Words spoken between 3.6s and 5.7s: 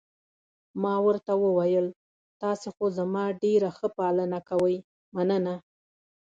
ښه پالنه کوئ، مننه.